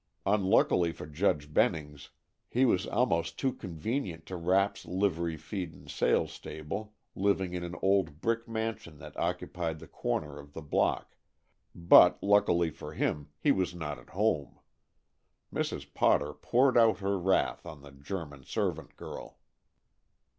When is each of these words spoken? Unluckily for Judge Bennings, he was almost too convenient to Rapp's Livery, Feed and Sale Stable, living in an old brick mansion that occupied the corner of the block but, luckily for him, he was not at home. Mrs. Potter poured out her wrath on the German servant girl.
Unluckily 0.25 0.91
for 0.91 1.05
Judge 1.05 1.53
Bennings, 1.53 2.09
he 2.49 2.65
was 2.65 2.87
almost 2.87 3.37
too 3.37 3.53
convenient 3.53 4.25
to 4.25 4.35
Rapp's 4.35 4.87
Livery, 4.87 5.37
Feed 5.37 5.75
and 5.75 5.91
Sale 5.91 6.25
Stable, 6.29 6.95
living 7.13 7.53
in 7.53 7.63
an 7.63 7.75
old 7.83 8.19
brick 8.19 8.47
mansion 8.47 8.97
that 8.97 9.15
occupied 9.15 9.77
the 9.77 9.85
corner 9.87 10.39
of 10.39 10.53
the 10.53 10.61
block 10.63 11.15
but, 11.75 12.17
luckily 12.23 12.71
for 12.71 12.93
him, 12.95 13.29
he 13.39 13.51
was 13.51 13.75
not 13.75 13.99
at 13.99 14.09
home. 14.09 14.57
Mrs. 15.53 15.93
Potter 15.93 16.33
poured 16.33 16.79
out 16.79 16.97
her 16.97 17.19
wrath 17.19 17.67
on 17.67 17.83
the 17.83 17.91
German 17.91 18.43
servant 18.43 18.97
girl. 18.97 19.37